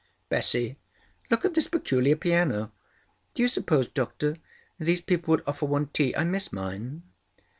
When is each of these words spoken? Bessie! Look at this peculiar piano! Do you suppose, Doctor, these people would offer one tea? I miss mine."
Bessie! 0.29 0.79
Look 1.29 1.45
at 1.45 1.53
this 1.53 1.67
peculiar 1.67 2.15
piano! 2.15 2.71
Do 3.35 3.43
you 3.43 3.47
suppose, 3.47 3.87
Doctor, 3.87 4.35
these 4.79 4.99
people 5.01 5.31
would 5.33 5.43
offer 5.45 5.67
one 5.67 5.89
tea? 5.93 6.15
I 6.15 6.23
miss 6.23 6.51
mine." 6.51 7.03